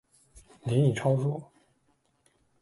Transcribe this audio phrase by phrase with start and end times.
[0.63, 1.43] 您已超速